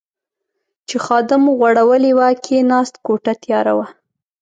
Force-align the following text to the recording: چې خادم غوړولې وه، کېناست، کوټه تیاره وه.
چې 0.87 0.95
خادم 1.05 1.43
غوړولې 1.57 2.11
وه، 2.17 2.29
کېناست، 2.45 2.95
کوټه 3.05 3.33
تیاره 3.43 3.73
وه. 3.77 3.87